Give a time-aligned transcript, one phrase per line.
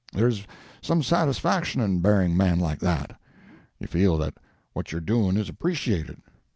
[0.13, 0.47] There's
[0.81, 3.19] some satisfaction in buryin' a man like that.
[3.77, 4.33] You feel that
[4.73, 6.19] what you're doing is appreciated.